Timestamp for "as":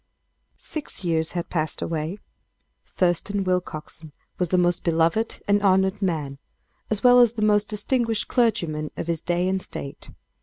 6.89-7.03, 7.19-7.33